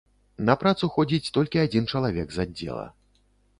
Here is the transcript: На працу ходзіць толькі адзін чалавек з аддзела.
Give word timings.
На 0.47 0.55
працу 0.63 0.89
ходзіць 0.95 1.31
толькі 1.37 1.63
адзін 1.65 1.85
чалавек 1.93 2.27
з 2.39 2.43
аддзела. 2.47 2.91